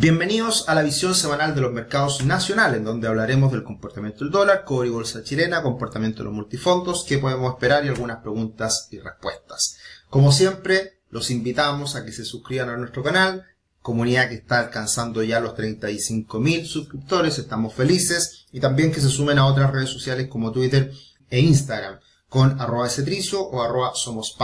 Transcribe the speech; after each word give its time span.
Bienvenidos 0.00 0.68
a 0.68 0.76
la 0.76 0.84
visión 0.84 1.12
semanal 1.12 1.56
de 1.56 1.60
los 1.60 1.72
mercados 1.72 2.24
nacionales, 2.24 2.84
donde 2.84 3.08
hablaremos 3.08 3.50
del 3.50 3.64
comportamiento 3.64 4.20
del 4.20 4.30
dólar, 4.30 4.62
cobre 4.64 4.86
y 4.86 4.92
bolsa 4.92 5.24
chilena, 5.24 5.60
comportamiento 5.60 6.18
de 6.18 6.26
los 6.26 6.34
multifondos, 6.34 7.04
qué 7.04 7.18
podemos 7.18 7.54
esperar 7.54 7.84
y 7.84 7.88
algunas 7.88 8.18
preguntas 8.18 8.86
y 8.92 9.00
respuestas. 9.00 9.76
Como 10.08 10.30
siempre, 10.30 11.00
los 11.10 11.32
invitamos 11.32 11.96
a 11.96 12.04
que 12.04 12.12
se 12.12 12.24
suscriban 12.24 12.68
a 12.68 12.76
nuestro 12.76 13.02
canal, 13.02 13.44
comunidad 13.82 14.28
que 14.28 14.36
está 14.36 14.60
alcanzando 14.60 15.20
ya 15.24 15.40
los 15.40 15.56
35.000 15.56 16.64
suscriptores, 16.64 17.36
estamos 17.40 17.74
felices, 17.74 18.46
y 18.52 18.60
también 18.60 18.92
que 18.92 19.00
se 19.00 19.08
sumen 19.08 19.40
a 19.40 19.46
otras 19.46 19.72
redes 19.72 19.90
sociales 19.90 20.28
como 20.28 20.52
Twitter 20.52 20.92
e 21.28 21.40
Instagram, 21.40 21.98
con 22.28 22.60
arroba 22.60 22.88
cetricio 22.88 23.42
o 23.42 23.62
arroba 23.62 23.96
somos 23.96 24.36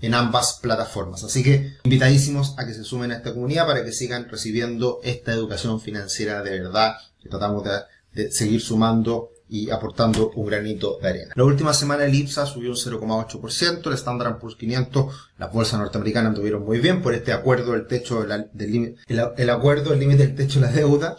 en 0.00 0.14
ambas 0.14 0.58
plataformas. 0.62 1.24
Así 1.24 1.42
que 1.42 1.74
invitadísimos 1.84 2.54
a 2.58 2.66
que 2.66 2.74
se 2.74 2.84
sumen 2.84 3.12
a 3.12 3.16
esta 3.16 3.32
comunidad 3.34 3.66
para 3.66 3.84
que 3.84 3.92
sigan 3.92 4.28
recibiendo 4.28 5.00
esta 5.02 5.32
educación 5.32 5.80
financiera 5.80 6.42
de 6.42 6.50
verdad 6.60 6.96
que 7.20 7.28
tratamos 7.28 7.64
de, 7.64 8.30
seguir 8.30 8.60
sumando 8.60 9.30
y 9.48 9.70
aportando 9.70 10.30
un 10.34 10.46
granito 10.46 10.98
de 11.00 11.08
arena. 11.08 11.32
La 11.36 11.44
última 11.44 11.72
semana 11.72 12.04
el 12.04 12.14
IPSA 12.14 12.46
subió 12.46 12.70
un 12.70 12.76
0,8%, 12.76 13.86
el 13.86 13.94
Standard 13.94 14.38
Poor's 14.38 14.56
500, 14.56 15.14
las 15.38 15.52
bolsas 15.52 15.78
norteamericanas 15.78 16.30
anduvieron 16.30 16.64
muy 16.64 16.80
bien 16.80 17.00
por 17.00 17.14
este 17.14 17.32
acuerdo 17.32 17.72
del 17.72 17.86
techo 17.86 18.24
del 18.24 18.96
el, 19.06 19.24
el 19.36 19.50
acuerdo 19.50 19.90
del 19.90 20.00
límite 20.00 20.26
del 20.26 20.34
techo 20.34 20.60
de 20.60 20.66
la 20.66 20.72
deuda. 20.72 21.16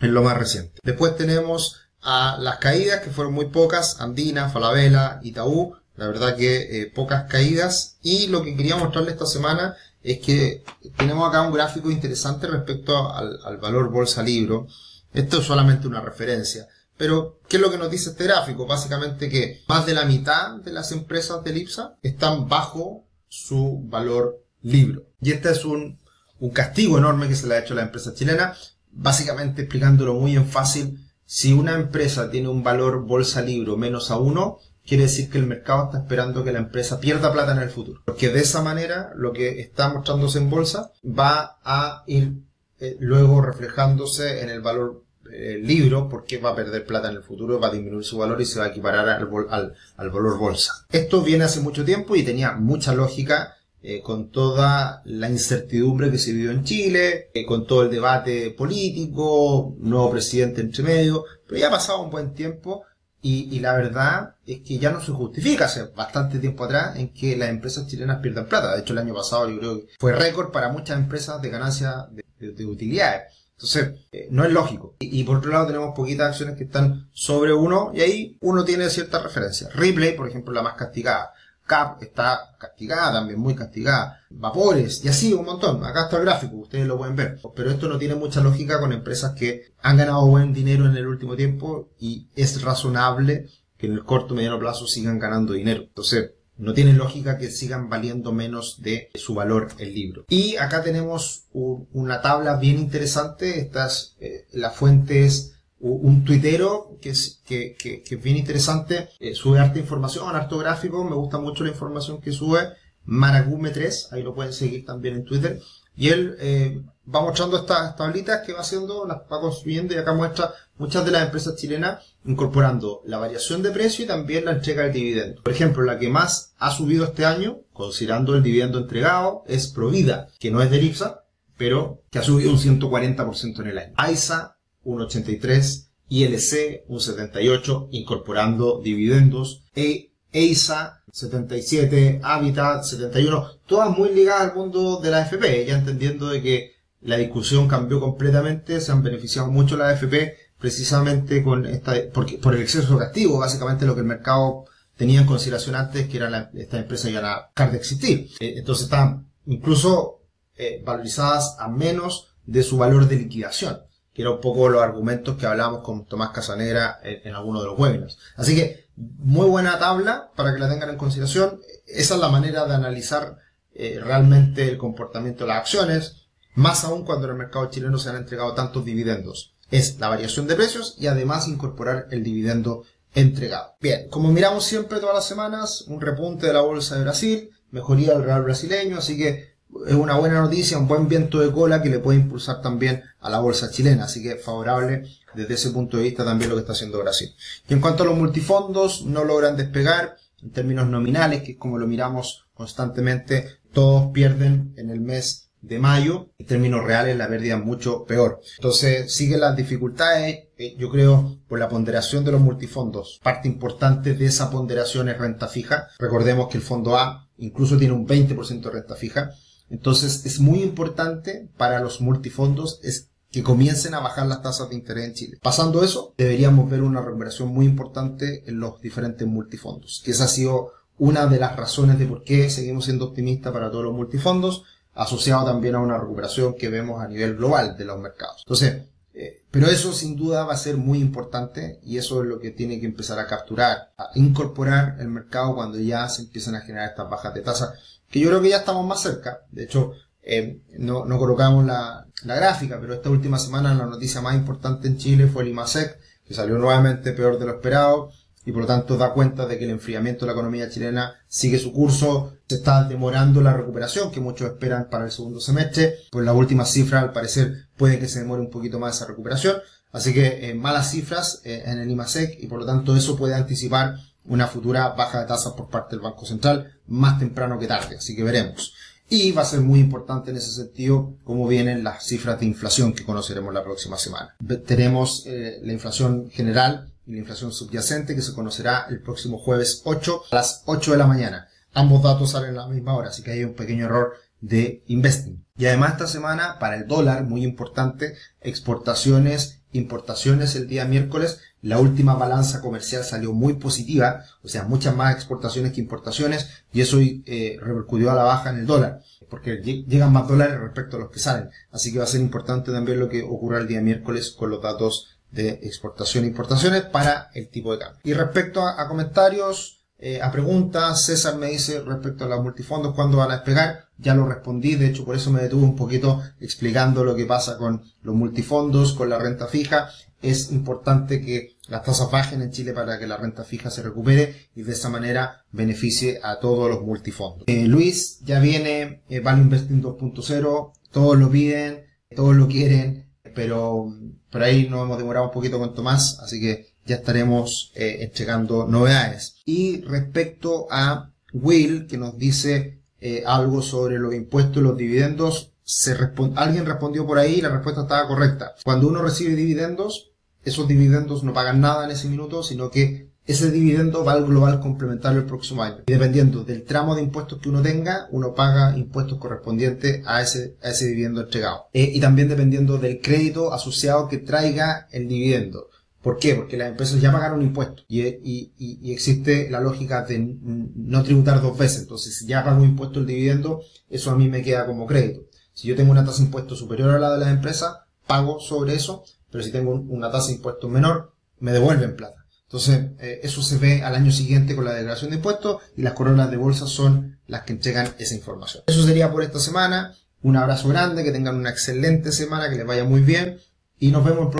en 0.00 0.14
lo 0.14 0.22
más 0.22 0.36
reciente. 0.36 0.80
Después 0.82 1.16
tenemos 1.16 1.80
a 2.02 2.36
las 2.38 2.58
caídas, 2.58 3.00
que 3.00 3.10
fueron 3.10 3.32
muy 3.32 3.46
pocas, 3.46 4.00
Andina, 4.00 4.48
Falabella, 4.48 5.20
Itaú, 5.22 5.76
la 5.96 6.08
verdad 6.08 6.36
que 6.36 6.82
eh, 6.82 6.86
pocas 6.86 7.24
caídas. 7.24 7.96
Y 8.02 8.26
lo 8.26 8.42
que 8.42 8.56
quería 8.56 8.76
mostrarle 8.76 9.12
esta 9.12 9.26
semana 9.26 9.76
es 10.02 10.18
que 10.18 10.64
tenemos 10.96 11.28
acá 11.28 11.42
un 11.42 11.52
gráfico 11.52 11.90
interesante 11.90 12.46
respecto 12.46 13.12
al, 13.12 13.38
al 13.44 13.58
valor 13.58 13.90
bolsa 13.90 14.22
libro. 14.22 14.66
Esto 15.14 15.38
es 15.38 15.46
solamente 15.46 15.86
una 15.86 16.00
referencia. 16.00 16.68
Pero, 16.96 17.40
¿qué 17.48 17.56
es 17.56 17.62
lo 17.62 17.70
que 17.70 17.78
nos 17.78 17.90
dice 17.90 18.10
este 18.10 18.24
gráfico? 18.24 18.66
Básicamente 18.66 19.28
que 19.28 19.62
más 19.68 19.86
de 19.86 19.94
la 19.94 20.04
mitad 20.04 20.56
de 20.56 20.72
las 20.72 20.92
empresas 20.92 21.42
del 21.42 21.56
IPSA 21.56 21.96
están 22.02 22.48
bajo 22.48 23.06
su 23.28 23.80
valor 23.84 24.44
libro. 24.60 25.06
Y 25.20 25.32
este 25.32 25.50
es 25.50 25.64
un, 25.64 26.00
un 26.38 26.50
castigo 26.50 26.98
enorme 26.98 27.28
que 27.28 27.34
se 27.34 27.46
le 27.46 27.54
ha 27.54 27.60
hecho 27.60 27.74
a 27.74 27.76
la 27.76 27.82
empresa 27.82 28.14
chilena, 28.14 28.54
básicamente 28.90 29.62
explicándolo 29.62 30.14
muy 30.14 30.36
en 30.36 30.46
fácil. 30.46 31.08
Si 31.24 31.52
una 31.52 31.74
empresa 31.74 32.30
tiene 32.30 32.48
un 32.48 32.62
valor 32.62 33.04
bolsa 33.04 33.40
libro 33.40 33.76
menos 33.76 34.10
a 34.10 34.18
uno, 34.18 34.58
quiere 34.86 35.04
decir 35.04 35.30
que 35.30 35.38
el 35.38 35.46
mercado 35.46 35.84
está 35.84 35.98
esperando 35.98 36.44
que 36.44 36.52
la 36.52 36.58
empresa 36.58 37.00
pierda 37.00 37.32
plata 37.32 37.52
en 37.52 37.58
el 37.58 37.70
futuro. 37.70 38.02
Porque 38.04 38.28
de 38.28 38.40
esa 38.40 38.62
manera 38.62 39.12
lo 39.14 39.32
que 39.32 39.60
está 39.60 39.92
mostrándose 39.92 40.38
en 40.38 40.50
bolsa 40.50 40.92
va 41.04 41.58
a 41.64 42.04
ir 42.06 42.42
eh, 42.78 42.96
luego 43.00 43.40
reflejándose 43.40 44.42
en 44.42 44.50
el 44.50 44.60
valor 44.60 45.04
eh, 45.32 45.58
libro 45.62 46.08
porque 46.08 46.38
va 46.38 46.50
a 46.50 46.56
perder 46.56 46.84
plata 46.84 47.10
en 47.10 47.16
el 47.16 47.22
futuro, 47.22 47.58
va 47.58 47.68
a 47.68 47.72
disminuir 47.72 48.04
su 48.04 48.18
valor 48.18 48.40
y 48.40 48.44
se 48.44 48.58
va 48.58 48.66
a 48.66 48.68
equiparar 48.68 49.08
al, 49.08 49.28
al, 49.50 49.74
al 49.96 50.10
valor 50.10 50.38
bolsa. 50.38 50.86
Esto 50.90 51.22
viene 51.22 51.44
hace 51.44 51.60
mucho 51.60 51.84
tiempo 51.84 52.14
y 52.16 52.22
tenía 52.22 52.52
mucha 52.52 52.94
lógica 52.94 53.56
eh, 53.84 54.00
con 54.00 54.30
toda 54.30 55.02
la 55.06 55.28
incertidumbre 55.28 56.08
que 56.08 56.18
se 56.18 56.32
vivió 56.32 56.52
en 56.52 56.62
Chile, 56.62 57.30
eh, 57.34 57.44
con 57.44 57.66
todo 57.66 57.82
el 57.82 57.90
debate 57.90 58.50
político, 58.50 59.74
nuevo 59.80 60.12
presidente 60.12 60.60
entre 60.60 60.84
medio, 60.84 61.24
pero 61.48 61.60
ya 61.60 61.66
ha 61.66 61.72
pasado 61.72 62.02
un 62.02 62.10
buen 62.10 62.32
tiempo 62.32 62.84
y, 63.20 63.58
la 63.60 63.72
verdad 63.74 64.36
es 64.46 64.60
que 64.60 64.78
ya 64.78 64.90
no 64.90 65.00
se 65.00 65.12
justifica 65.12 65.64
hace 65.66 65.84
bastante 65.84 66.38
tiempo 66.38 66.64
atrás 66.64 66.96
en 66.96 67.12
que 67.12 67.36
las 67.36 67.50
empresas 67.50 67.86
chilenas 67.86 68.18
pierdan 68.20 68.46
plata. 68.46 68.74
De 68.74 68.80
hecho, 68.80 68.92
el 68.92 68.98
año 69.00 69.14
pasado 69.14 69.48
yo 69.48 69.58
creo 69.58 69.80
que 69.80 69.86
fue 69.98 70.12
récord 70.12 70.50
para 70.50 70.68
muchas 70.68 70.98
empresas 70.98 71.40
de 71.40 71.48
ganancia 71.48 72.08
de, 72.10 72.24
de, 72.38 72.52
de 72.52 72.66
utilidades. 72.66 73.32
Entonces, 73.54 74.06
eh, 74.10 74.28
no 74.30 74.44
es 74.44 74.52
lógico. 74.52 74.96
Y, 74.98 75.22
por 75.24 75.38
otro 75.38 75.52
lado 75.52 75.66
tenemos 75.66 75.94
poquitas 75.94 76.30
acciones 76.30 76.56
que 76.56 76.64
están 76.64 77.08
sobre 77.12 77.52
uno 77.52 77.92
y 77.94 78.00
ahí 78.00 78.36
uno 78.40 78.64
tiene 78.64 78.90
cierta 78.90 79.22
referencia. 79.22 79.68
Ripley, 79.74 80.16
por 80.16 80.28
ejemplo, 80.28 80.52
la 80.52 80.62
más 80.62 80.74
castigada. 80.74 81.32
Cap 81.64 82.02
está 82.02 82.56
castigada 82.58 83.12
también, 83.12 83.38
muy 83.38 83.54
castigada. 83.54 84.20
Vapores, 84.30 85.04
y 85.04 85.08
así 85.08 85.32
un 85.32 85.44
montón. 85.44 85.84
Acá 85.84 86.04
está 86.04 86.16
el 86.16 86.24
gráfico, 86.24 86.56
ustedes 86.56 86.86
lo 86.86 86.98
pueden 86.98 87.14
ver. 87.14 87.38
Pero 87.54 87.70
esto 87.70 87.88
no 87.88 87.98
tiene 87.98 88.16
mucha 88.16 88.40
lógica 88.40 88.80
con 88.80 88.92
empresas 88.92 89.32
que 89.32 89.72
han 89.80 89.96
ganado 89.96 90.26
buen 90.26 90.52
dinero 90.52 90.86
en 90.86 90.96
el 90.96 91.06
último 91.06 91.36
tiempo 91.36 91.90
y 92.00 92.28
es 92.34 92.60
razonable 92.62 93.48
que 93.78 93.86
en 93.86 93.92
el 93.92 94.04
corto 94.04 94.34
mediano 94.34 94.58
plazo 94.58 94.86
sigan 94.86 95.20
ganando 95.20 95.52
dinero. 95.52 95.82
Entonces, 95.82 96.32
no 96.62 96.74
tiene 96.74 96.92
lógica 96.92 97.38
que 97.38 97.50
sigan 97.50 97.88
valiendo 97.88 98.32
menos 98.32 98.82
de 98.82 99.10
su 99.14 99.34
valor 99.34 99.68
el 99.78 99.92
libro. 99.92 100.24
Y 100.28 100.56
acá 100.56 100.80
tenemos 100.82 101.46
un, 101.52 101.88
una 101.92 102.22
tabla 102.22 102.56
bien 102.56 102.78
interesante. 102.78 103.58
Estas, 103.58 104.14
eh, 104.20 104.46
la 104.52 104.70
fuente 104.70 105.24
es 105.24 105.54
un 105.80 106.22
tuitero 106.24 106.96
que 107.00 107.10
es, 107.10 107.40
que, 107.44 107.74
que, 107.76 108.16
bien 108.16 108.36
interesante. 108.36 109.08
Eh, 109.18 109.34
sube 109.34 109.58
harta 109.58 109.80
información, 109.80 110.34
harto 110.36 110.56
gráfico. 110.58 111.02
Me 111.02 111.16
gusta 111.16 111.38
mucho 111.38 111.64
la 111.64 111.70
información 111.70 112.20
que 112.20 112.30
sube. 112.30 112.68
Maragume3, 113.04 114.12
ahí 114.12 114.22
lo 114.22 114.32
pueden 114.32 114.52
seguir 114.52 114.84
también 114.84 115.16
en 115.16 115.24
Twitter. 115.24 115.60
Y 115.96 116.10
él 116.10 116.36
eh, 116.38 116.80
va 117.06 117.20
mostrando 117.20 117.58
estas 117.58 117.96
tablitas 117.96 118.44
que 118.46 118.52
va 118.52 118.60
haciendo, 118.60 119.06
las 119.06 119.18
va 119.18 119.40
construyendo 119.40 119.94
y 119.94 119.98
acá 119.98 120.12
muestra 120.14 120.54
muchas 120.76 121.04
de 121.04 121.10
las 121.10 121.24
empresas 121.24 121.56
chilenas 121.56 122.04
incorporando 122.24 123.02
la 123.06 123.18
variación 123.18 123.62
de 123.62 123.70
precio 123.70 124.04
y 124.04 124.08
también 124.08 124.44
la 124.44 124.52
entrega 124.52 124.84
del 124.84 124.92
dividendo. 124.92 125.42
Por 125.42 125.52
ejemplo, 125.52 125.82
la 125.82 125.98
que 125.98 126.08
más 126.08 126.54
ha 126.58 126.70
subido 126.70 127.04
este 127.04 127.24
año, 127.24 127.60
considerando 127.72 128.34
el 128.34 128.42
dividendo 128.42 128.78
entregado, 128.78 129.44
es 129.46 129.68
Provida, 129.68 130.28
que 130.38 130.50
no 130.50 130.62
es 130.62 130.70
de 130.70 130.82
IPSA, 130.82 131.24
pero 131.56 132.02
que 132.10 132.18
ha 132.18 132.22
subido 132.22 132.50
un 132.50 132.58
140% 132.58 133.60
en 133.60 133.66
el 133.66 133.78
año. 133.78 133.92
AISA, 133.96 134.56
un 134.84 135.00
83%, 135.00 135.88
ILC, 136.08 136.84
un 136.88 136.98
78%, 136.98 137.88
incorporando 137.90 138.80
dividendos, 138.82 139.62
e 139.74 140.12
EISA 140.32 141.02
77, 141.12 142.20
Habitat 142.22 142.84
71, 142.84 143.58
todas 143.66 143.96
muy 143.96 144.10
ligadas 144.10 144.50
al 144.50 144.54
mundo 144.56 144.98
de 145.00 145.10
la 145.10 145.18
AFP, 145.18 145.66
ya 145.66 145.76
entendiendo 145.76 146.28
de 146.28 146.42
que 146.42 146.72
la 147.02 147.16
discusión 147.16 147.68
cambió 147.68 148.00
completamente, 148.00 148.80
se 148.80 148.92
han 148.92 149.02
beneficiado 149.02 149.50
mucho 149.50 149.76
la 149.76 149.88
AFP 149.88 150.36
precisamente 150.58 151.42
con 151.42 151.66
esta, 151.66 151.94
porque, 152.12 152.38
por 152.38 152.54
el 152.54 152.62
exceso 152.62 152.96
de 152.96 153.04
activo, 153.04 153.38
básicamente 153.38 153.84
lo 153.84 153.94
que 153.94 154.00
el 154.00 154.06
mercado 154.06 154.66
tenía 154.96 155.20
en 155.20 155.26
consideración 155.26 155.74
antes, 155.74 156.08
que 156.08 156.16
era 156.18 156.30
la, 156.30 156.50
esta 156.54 156.78
empresa 156.78 157.10
ya 157.10 157.20
la 157.20 157.50
car 157.54 157.72
de 157.72 157.78
existir. 157.78 158.30
Eh, 158.38 158.54
entonces 158.58 158.84
están 158.84 159.26
incluso 159.46 160.20
eh, 160.56 160.80
valorizadas 160.84 161.56
a 161.58 161.68
menos 161.68 162.28
de 162.46 162.62
su 162.62 162.78
valor 162.78 163.08
de 163.08 163.16
liquidación, 163.16 163.80
que 164.14 164.22
era 164.22 164.30
un 164.30 164.40
poco 164.40 164.68
los 164.68 164.82
argumentos 164.82 165.36
que 165.36 165.46
hablábamos 165.46 165.82
con 165.82 166.04
Tomás 166.06 166.30
Casanera 166.30 167.00
en, 167.02 167.28
en 167.28 167.34
alguno 167.34 167.60
de 167.60 167.66
los 167.66 167.78
webinars. 167.78 168.18
Así 168.36 168.54
que 168.54 168.86
muy 168.96 169.48
buena 169.48 169.78
tabla 169.78 170.30
para 170.36 170.52
que 170.52 170.60
la 170.60 170.68
tengan 170.68 170.90
en 170.90 170.96
consideración. 170.96 171.60
Esa 171.86 172.14
es 172.14 172.20
la 172.20 172.28
manera 172.28 172.66
de 172.66 172.74
analizar 172.74 173.38
eh, 173.74 174.00
realmente 174.02 174.68
el 174.68 174.76
comportamiento 174.76 175.44
de 175.44 175.48
las 175.48 175.58
acciones, 175.58 176.21
más 176.54 176.84
aún 176.84 177.04
cuando 177.04 177.26
en 177.26 177.32
el 177.32 177.38
mercado 177.38 177.70
chileno 177.70 177.98
se 177.98 178.10
han 178.10 178.16
entregado 178.16 178.54
tantos 178.54 178.84
dividendos. 178.84 179.54
Es 179.70 179.98
la 179.98 180.08
variación 180.08 180.46
de 180.46 180.54
precios 180.54 180.96
y 180.98 181.06
además 181.06 181.48
incorporar 181.48 182.08
el 182.10 182.22
dividendo 182.22 182.84
entregado. 183.14 183.74
Bien, 183.80 184.08
como 184.10 184.32
miramos 184.32 184.64
siempre 184.64 185.00
todas 185.00 185.14
las 185.14 185.26
semanas, 185.26 185.84
un 185.88 186.00
repunte 186.00 186.46
de 186.46 186.52
la 186.52 186.60
bolsa 186.60 186.96
de 186.96 187.02
Brasil, 187.02 187.50
mejoría 187.70 188.12
del 188.12 188.24
real 188.24 188.42
brasileño, 188.42 188.98
así 188.98 189.16
que 189.16 189.52
es 189.86 189.94
una 189.94 190.16
buena 190.18 190.40
noticia, 190.40 190.78
un 190.78 190.88
buen 190.88 191.08
viento 191.08 191.40
de 191.40 191.50
cola 191.50 191.82
que 191.82 191.88
le 191.88 191.98
puede 191.98 192.18
impulsar 192.18 192.60
también 192.60 193.02
a 193.20 193.30
la 193.30 193.40
bolsa 193.40 193.70
chilena, 193.70 194.04
así 194.04 194.22
que 194.22 194.36
favorable 194.36 195.04
desde 195.34 195.54
ese 195.54 195.70
punto 195.70 195.96
de 195.96 196.02
vista 196.04 196.24
también 196.24 196.50
lo 196.50 196.56
que 196.56 196.60
está 196.60 196.72
haciendo 196.72 197.00
Brasil. 197.00 197.34
Y 197.68 197.72
en 197.72 197.80
cuanto 197.80 198.02
a 198.02 198.06
los 198.06 198.16
multifondos, 198.16 199.06
no 199.06 199.24
logran 199.24 199.56
despegar 199.56 200.16
en 200.42 200.50
términos 200.50 200.88
nominales, 200.88 201.42
que 201.42 201.52
es 201.52 201.58
como 201.58 201.78
lo 201.78 201.86
miramos 201.86 202.46
constantemente, 202.54 203.60
todos 203.72 204.12
pierden 204.12 204.74
en 204.76 204.90
el 204.90 205.00
mes 205.00 205.50
de 205.62 205.78
mayo, 205.78 206.28
en 206.38 206.46
términos 206.46 206.84
reales 206.84 207.16
la 207.16 207.28
pérdida 207.28 207.56
es 207.56 207.64
mucho 207.64 208.04
peor. 208.04 208.40
Entonces 208.58 209.14
siguen 209.14 209.40
las 209.40 209.56
dificultades, 209.56 210.48
eh, 210.58 210.74
yo 210.76 210.90
creo, 210.90 211.38
por 211.48 211.58
la 211.58 211.68
ponderación 211.68 212.24
de 212.24 212.32
los 212.32 212.40
multifondos. 212.40 213.20
Parte 213.22 213.48
importante 213.48 214.14
de 214.14 214.26
esa 214.26 214.50
ponderación 214.50 215.08
es 215.08 215.18
renta 215.18 215.48
fija. 215.48 215.88
Recordemos 215.98 216.48
que 216.48 216.58
el 216.58 216.64
fondo 216.64 216.96
A 216.96 217.28
incluso 217.38 217.78
tiene 217.78 217.94
un 217.94 218.06
20% 218.06 218.60
de 218.60 218.70
renta 218.70 218.96
fija. 218.96 219.30
Entonces 219.70 220.26
es 220.26 220.40
muy 220.40 220.62
importante 220.62 221.48
para 221.56 221.80
los 221.80 222.00
multifondos 222.00 222.80
es 222.82 223.08
que 223.30 223.42
comiencen 223.42 223.94
a 223.94 224.00
bajar 224.00 224.26
las 224.26 224.42
tasas 224.42 224.68
de 224.68 224.74
interés 224.74 225.06
en 225.06 225.14
Chile. 225.14 225.38
Pasando 225.42 225.82
eso, 225.82 226.12
deberíamos 226.18 226.70
ver 226.70 226.82
una 226.82 227.00
recuperación 227.00 227.48
muy 227.48 227.64
importante 227.64 228.44
en 228.46 228.60
los 228.60 228.80
diferentes 228.82 229.26
multifondos, 229.26 230.02
que 230.04 230.10
esa 230.10 230.24
ha 230.24 230.28
sido 230.28 230.72
una 230.98 231.26
de 231.26 231.40
las 231.40 231.56
razones 231.56 231.98
de 231.98 232.06
por 232.06 232.22
qué 232.22 232.50
seguimos 232.50 232.84
siendo 232.84 233.06
optimistas 233.06 233.52
para 233.52 233.70
todos 233.70 233.84
los 233.84 233.94
multifondos, 233.94 234.64
asociado 234.94 235.44
también 235.44 235.74
a 235.74 235.80
una 235.80 235.98
recuperación 235.98 236.54
que 236.54 236.68
vemos 236.68 237.02
a 237.02 237.08
nivel 237.08 237.36
global 237.36 237.76
de 237.76 237.84
los 237.84 237.98
mercados. 237.98 238.42
Entonces, 238.44 238.82
eh, 239.14 239.42
pero 239.50 239.66
eso 239.66 239.92
sin 239.92 240.16
duda 240.16 240.44
va 240.44 240.54
a 240.54 240.58
ser 240.58 240.76
muy 240.76 240.98
importante 240.98 241.78
y 241.82 241.98
eso 241.98 242.22
es 242.22 242.28
lo 242.28 242.38
que 242.38 242.50
tiene 242.50 242.80
que 242.80 242.86
empezar 242.86 243.18
a 243.18 243.26
capturar, 243.26 243.92
a 243.96 244.10
incorporar 244.14 244.96
el 245.00 245.08
mercado 245.08 245.54
cuando 245.54 245.78
ya 245.78 246.08
se 246.08 246.22
empiezan 246.22 246.54
a 246.54 246.60
generar 246.62 246.90
estas 246.90 247.10
bajas 247.10 247.34
de 247.34 247.42
tasa, 247.42 247.74
que 248.10 248.20
yo 248.20 248.28
creo 248.28 248.42
que 248.42 248.50
ya 248.50 248.58
estamos 248.58 248.86
más 248.86 249.02
cerca. 249.02 249.42
De 249.50 249.64
hecho, 249.64 249.92
eh, 250.22 250.60
no, 250.78 251.04
colocamos 251.18 251.64
la, 251.64 252.06
la 252.24 252.36
gráfica, 252.36 252.78
pero 252.80 252.94
esta 252.94 253.10
última 253.10 253.38
semana 253.38 253.74
la 253.74 253.86
noticia 253.86 254.20
más 254.20 254.34
importante 254.34 254.88
en 254.88 254.98
Chile 254.98 255.26
fue 255.26 255.42
el 255.42 255.50
IMASEC, 255.50 255.98
que 256.24 256.34
salió 256.34 256.56
nuevamente 256.56 257.12
peor 257.12 257.38
de 257.38 257.46
lo 257.46 257.52
esperado 257.52 258.10
y 258.44 258.52
por 258.52 258.62
lo 258.62 258.66
tanto 258.66 258.96
da 258.96 259.12
cuenta 259.12 259.46
de 259.46 259.58
que 259.58 259.64
el 259.64 259.70
enfriamiento 259.70 260.24
de 260.24 260.26
la 260.26 260.32
economía 260.32 260.68
chilena 260.68 261.14
sigue 261.28 261.58
su 261.58 261.72
curso, 261.72 262.34
se 262.48 262.56
está 262.56 262.84
demorando 262.84 263.40
la 263.40 263.54
recuperación 263.54 264.10
que 264.10 264.20
muchos 264.20 264.48
esperan 264.48 264.88
para 264.90 265.04
el 265.04 265.10
segundo 265.10 265.40
semestre, 265.40 265.96
pues 266.10 266.24
la 266.24 266.32
última 266.32 266.64
cifra 266.64 267.00
al 267.00 267.12
parecer 267.12 267.68
puede 267.76 267.98
que 267.98 268.08
se 268.08 268.20
demore 268.20 268.42
un 268.42 268.50
poquito 268.50 268.78
más 268.78 268.96
esa 268.96 269.06
recuperación, 269.06 269.56
Así 269.92 270.14
que 270.14 270.48
eh, 270.48 270.54
malas 270.54 270.90
cifras 270.90 271.42
eh, 271.44 271.64
en 271.66 271.78
el 271.78 271.90
IMASEC 271.90 272.42
y 272.42 272.46
por 272.46 272.60
lo 272.60 272.66
tanto 272.66 272.96
eso 272.96 273.16
puede 273.16 273.34
anticipar 273.34 273.96
una 274.24 274.46
futura 274.46 274.88
baja 274.90 275.20
de 275.20 275.26
tasas 275.26 275.52
por 275.52 275.68
parte 275.68 275.96
del 275.96 276.02
Banco 276.02 276.24
Central 276.24 276.80
más 276.86 277.18
temprano 277.18 277.58
que 277.58 277.66
tarde. 277.66 277.96
Así 277.98 278.16
que 278.16 278.24
veremos. 278.24 278.74
Y 279.08 279.32
va 279.32 279.42
a 279.42 279.46
ser 279.46 279.60
muy 279.60 279.80
importante 279.80 280.30
en 280.30 280.38
ese 280.38 280.52
sentido 280.52 281.16
cómo 281.24 281.46
vienen 281.46 281.84
las 281.84 282.06
cifras 282.06 282.40
de 282.40 282.46
inflación 282.46 282.94
que 282.94 283.04
conoceremos 283.04 283.52
la 283.52 283.62
próxima 283.62 283.98
semana. 283.98 284.34
Tenemos 284.64 285.24
eh, 285.26 285.60
la 285.62 285.72
inflación 285.74 286.30
general 286.30 286.91
y 287.06 287.12
la 287.12 287.18
inflación 287.18 287.52
subyacente 287.52 288.14
que 288.14 288.22
se 288.22 288.34
conocerá 288.34 288.86
el 288.88 289.00
próximo 289.00 289.38
jueves 289.38 289.82
8 289.84 290.22
a 290.30 290.34
las 290.34 290.62
8 290.66 290.92
de 290.92 290.98
la 290.98 291.06
mañana. 291.06 291.48
Ambos 291.74 292.02
datos 292.02 292.32
salen 292.32 292.50
a 292.58 292.62
la 292.62 292.68
misma 292.68 292.94
hora, 292.94 293.08
así 293.08 293.22
que 293.22 293.32
hay 293.32 293.44
un 293.44 293.54
pequeño 293.54 293.86
error 293.86 294.14
de 294.40 294.82
investing. 294.88 295.44
Y 295.56 295.66
además 295.66 295.92
esta 295.92 296.06
semana, 296.06 296.58
para 296.58 296.76
el 296.76 296.86
dólar, 296.86 297.24
muy 297.24 297.44
importante, 297.44 298.16
exportaciones, 298.40 299.60
importaciones 299.72 300.54
el 300.56 300.68
día 300.68 300.84
miércoles. 300.84 301.40
La 301.62 301.78
última 301.78 302.14
balanza 302.14 302.60
comercial 302.60 303.04
salió 303.04 303.32
muy 303.32 303.54
positiva, 303.54 304.24
o 304.42 304.48
sea, 304.48 304.64
muchas 304.64 304.96
más 304.96 305.14
exportaciones 305.14 305.72
que 305.72 305.80
importaciones, 305.80 306.48
y 306.72 306.80
eso 306.80 306.98
eh, 307.00 307.56
repercutió 307.60 308.10
a 308.10 308.14
la 308.14 308.24
baja 308.24 308.50
en 308.50 308.58
el 308.58 308.66
dólar, 308.66 309.00
porque 309.30 309.62
llegan 309.62 310.12
más 310.12 310.28
dólares 310.28 310.58
respecto 310.58 310.96
a 310.96 311.00
los 311.00 311.10
que 311.10 311.20
salen. 311.20 311.50
Así 311.70 311.92
que 311.92 311.98
va 311.98 312.04
a 312.04 312.08
ser 312.08 312.20
importante 312.20 312.72
también 312.72 312.98
lo 312.98 313.08
que 313.08 313.22
ocurra 313.22 313.58
el 313.58 313.68
día 313.68 313.80
miércoles 313.80 314.32
con 314.32 314.50
los 314.50 314.60
datos 314.60 315.18
de 315.32 315.60
exportación 315.64 316.24
e 316.24 316.28
importaciones 316.28 316.82
para 316.82 317.30
el 317.34 317.48
tipo 317.48 317.72
de 317.72 317.78
cambio. 317.80 318.00
Y 318.04 318.14
respecto 318.14 318.64
a 318.66 318.86
comentarios, 318.86 319.82
eh, 320.04 320.20
a 320.20 320.32
preguntas. 320.32 321.06
César 321.06 321.36
me 321.36 321.50
dice 321.50 321.80
respecto 321.80 322.24
a 322.24 322.28
los 322.28 322.42
multifondos, 322.42 322.92
¿cuándo 322.92 323.18
van 323.18 323.30
a 323.30 323.34
despegar? 323.36 323.84
Ya 323.98 324.16
lo 324.16 324.26
respondí, 324.26 324.74
de 324.74 324.88
hecho 324.88 325.04
por 325.04 325.14
eso 325.14 325.30
me 325.30 325.40
detuve 325.40 325.62
un 325.62 325.76
poquito 325.76 326.20
explicando 326.40 327.04
lo 327.04 327.14
que 327.14 327.24
pasa 327.24 327.56
con 327.56 327.84
los 328.02 328.14
multifondos, 328.16 328.94
con 328.94 329.08
la 329.08 329.20
renta 329.20 329.46
fija. 329.46 329.90
Es 330.20 330.50
importante 330.50 331.20
que 331.20 331.56
las 331.68 331.84
tasas 331.84 332.10
bajen 332.10 332.42
en 332.42 332.50
Chile 332.50 332.72
para 332.72 332.98
que 332.98 333.06
la 333.06 333.16
renta 333.16 333.44
fija 333.44 333.70
se 333.70 333.80
recupere 333.80 334.48
y 334.56 334.62
de 334.62 334.72
esa 334.72 334.88
manera 334.88 335.44
beneficie 335.52 336.18
a 336.20 336.40
todos 336.40 336.68
los 336.68 336.82
multifondos. 336.82 337.44
Eh, 337.46 337.68
Luis, 337.68 338.18
ya 338.24 338.40
viene 338.40 339.02
eh, 339.08 339.20
Value 339.20 339.42
Investing 339.42 339.82
2.0, 339.84 340.72
todos 340.90 341.16
lo 341.16 341.30
piden, 341.30 341.86
todos 342.16 342.34
lo 342.34 342.48
quieren, 342.48 343.01
pero 343.34 343.92
por 344.30 344.42
ahí 344.42 344.68
nos 344.68 344.82
hemos 344.82 344.98
demorado 344.98 345.26
un 345.26 345.32
poquito 345.32 345.58
con 345.58 345.74
Tomás, 345.74 346.18
así 346.20 346.40
que 346.40 346.72
ya 346.84 346.96
estaremos 346.96 347.72
eh, 347.74 347.98
entregando 348.00 348.66
novedades. 348.66 349.36
Y 349.44 349.82
respecto 349.82 350.66
a 350.70 351.12
Will, 351.32 351.86
que 351.86 351.98
nos 351.98 352.18
dice 352.18 352.80
eh, 353.00 353.22
algo 353.26 353.62
sobre 353.62 353.98
los 353.98 354.14
impuestos 354.14 354.58
y 354.58 354.64
los 354.64 354.76
dividendos, 354.76 355.52
se 355.64 355.96
alguien 356.36 356.66
respondió 356.66 357.06
por 357.06 357.18
ahí 357.18 357.34
y 357.36 357.40
la 357.40 357.50
respuesta 357.50 357.82
estaba 357.82 358.08
correcta. 358.08 358.54
Cuando 358.64 358.88
uno 358.88 359.02
recibe 359.02 359.36
dividendos, 359.36 360.12
esos 360.44 360.66
dividendos 360.66 361.22
no 361.22 361.32
pagan 361.32 361.60
nada 361.60 361.84
en 361.84 361.92
ese 361.92 362.08
minuto, 362.08 362.42
sino 362.42 362.70
que 362.70 363.11
ese 363.24 363.50
dividendo 363.50 364.04
va 364.04 364.14
al 364.14 364.24
global 364.24 364.60
complementario 364.60 365.20
el 365.20 365.26
próximo 365.26 365.62
año. 365.62 365.78
Y 365.86 365.92
dependiendo 365.92 366.42
del 366.44 366.64
tramo 366.64 366.96
de 366.96 367.02
impuestos 367.02 367.38
que 367.38 367.48
uno 367.48 367.62
tenga, 367.62 368.08
uno 368.10 368.34
paga 368.34 368.76
impuestos 368.76 369.18
correspondientes 369.18 370.02
a 370.06 370.20
ese, 370.22 370.56
a 370.62 370.70
ese 370.70 370.86
dividendo 370.86 371.20
entregado. 371.20 371.66
Eh, 371.72 371.92
y 371.94 372.00
también 372.00 372.28
dependiendo 372.28 372.78
del 372.78 373.00
crédito 373.00 373.52
asociado 373.52 374.08
que 374.08 374.18
traiga 374.18 374.88
el 374.90 375.08
dividendo. 375.08 375.68
¿Por 376.02 376.18
qué? 376.18 376.34
Porque 376.34 376.56
las 376.56 376.68
empresas 376.68 377.00
ya 377.00 377.12
pagaron 377.12 377.38
un 377.38 377.46
impuesto 377.46 377.84
y, 377.86 378.02
y, 378.02 378.52
y, 378.58 378.92
existe 378.92 379.48
la 379.48 379.60
lógica 379.60 380.04
de 380.04 380.36
no 380.42 381.04
tributar 381.04 381.40
dos 381.40 381.56
veces. 381.56 381.82
Entonces, 381.82 382.18
si 382.18 382.26
ya 382.26 382.44
pago 382.44 382.64
impuesto 382.64 382.98
el 382.98 383.06
dividendo, 383.06 383.62
eso 383.88 384.10
a 384.10 384.16
mí 384.16 384.28
me 384.28 384.42
queda 384.42 384.66
como 384.66 384.84
crédito. 384.84 385.26
Si 385.52 385.68
yo 385.68 385.76
tengo 385.76 385.92
una 385.92 386.04
tasa 386.04 386.18
de 386.18 386.24
impuesto 386.24 386.56
superior 386.56 386.90
a 386.90 386.98
la 386.98 387.12
de 387.12 387.20
las 387.20 387.28
empresas, 387.28 387.76
pago 388.08 388.40
sobre 388.40 388.74
eso, 388.74 389.04
pero 389.30 389.44
si 389.44 389.52
tengo 389.52 389.70
una 389.70 390.10
tasa 390.10 390.28
de 390.28 390.34
impuesto 390.34 390.68
menor, 390.68 391.12
me 391.38 391.52
devuelven 391.52 391.94
plata. 391.94 392.21
Entonces, 392.52 392.90
eh, 392.98 393.20
eso 393.22 393.42
se 393.42 393.56
ve 393.56 393.82
al 393.82 393.94
año 393.94 394.12
siguiente 394.12 394.54
con 394.54 394.66
la 394.66 394.74
declaración 394.74 395.08
de 395.08 395.16
impuestos 395.16 395.62
y 395.74 395.80
las 395.80 395.94
coronas 395.94 396.30
de 396.30 396.36
bolsa 396.36 396.66
son 396.66 397.18
las 397.26 397.44
que 397.44 397.54
entregan 397.54 397.94
esa 397.98 398.14
información. 398.14 398.62
Eso 398.66 398.84
sería 398.84 399.10
por 399.10 399.22
esta 399.22 399.40
semana. 399.40 399.94
Un 400.20 400.36
abrazo 400.36 400.68
grande, 400.68 401.02
que 401.02 401.12
tengan 401.12 401.36
una 401.36 401.48
excelente 401.48 402.12
semana, 402.12 402.50
que 402.50 402.56
les 402.56 402.66
vaya 402.66 402.84
muy 402.84 403.00
bien 403.00 403.38
y 403.78 403.90
nos 403.90 404.04
vemos 404.04 404.32